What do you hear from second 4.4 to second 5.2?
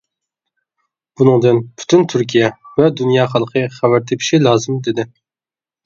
لازىم دېدى.